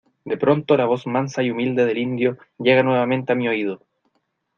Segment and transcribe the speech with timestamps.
[0.25, 3.85] de pronto la voz mansa y humilde del indio llega nuevamente a mi oído.